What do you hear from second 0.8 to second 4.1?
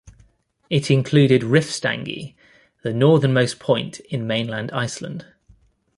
included Rifstangi, the northernmost point